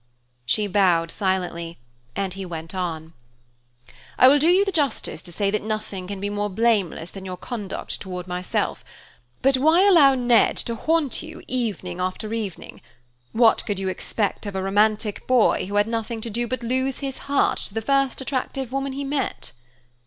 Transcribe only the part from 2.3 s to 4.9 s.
he went on: "I will do you the